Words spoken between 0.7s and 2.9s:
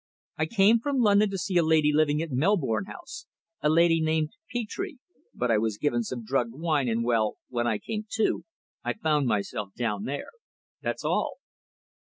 from London to see a lady living at Melbourne